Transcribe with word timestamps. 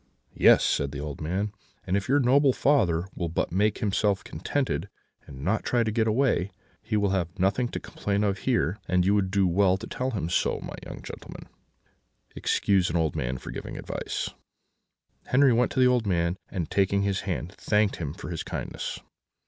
"'Yes,' 0.33 0.63
said 0.63 0.91
the 0.91 0.99
old 0.99 1.21
man, 1.21 1.51
'and 1.85 1.95
if 1.95 2.09
your 2.09 2.19
noble 2.19 2.53
father 2.53 3.05
will 3.13 3.29
but 3.29 3.51
make 3.51 3.77
himself 3.77 4.23
contented, 4.23 4.89
and 5.27 5.43
not 5.45 5.63
try 5.63 5.83
to 5.83 5.91
get 5.91 6.07
away, 6.07 6.49
he 6.81 6.97
will 6.97 7.11
have 7.11 7.37
nothing 7.37 7.67
to 7.67 7.79
complain 7.79 8.23
of 8.23 8.39
here, 8.39 8.79
and 8.87 9.05
you 9.05 9.13
would 9.13 9.29
do 9.29 9.45
well 9.45 9.77
to 9.77 9.85
tell 9.85 10.09
him 10.09 10.27
so. 10.27 10.59
My 10.63 10.73
young 10.83 11.03
gentleman, 11.03 11.47
excuse 12.35 12.89
an 12.89 12.95
old 12.95 13.15
man 13.15 13.37
for 13.37 13.51
giving 13.51 13.75
his 13.75 13.81
advice.' 13.81 14.31
"Henri 15.27 15.53
went 15.53 15.71
up 15.71 15.75
to 15.75 15.79
the 15.81 15.87
old 15.87 16.07
man, 16.07 16.35
and, 16.49 16.71
taking 16.71 17.03
his 17.03 17.19
hand, 17.21 17.51
thanked 17.59 17.97
him 17.97 18.15
for 18.15 18.31
his 18.31 18.41
kindness. 18.41 18.99